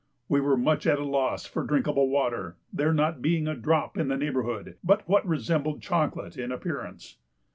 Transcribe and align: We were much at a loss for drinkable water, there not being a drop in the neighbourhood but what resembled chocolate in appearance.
We 0.27 0.41
were 0.41 0.57
much 0.57 0.87
at 0.87 0.97
a 0.97 1.03
loss 1.05 1.45
for 1.45 1.61
drinkable 1.63 2.09
water, 2.09 2.55
there 2.73 2.91
not 2.91 3.21
being 3.21 3.47
a 3.47 3.53
drop 3.53 3.99
in 3.99 4.07
the 4.07 4.17
neighbourhood 4.17 4.77
but 4.83 5.07
what 5.07 5.27
resembled 5.27 5.79
chocolate 5.83 6.39
in 6.39 6.51
appearance. 6.51 7.17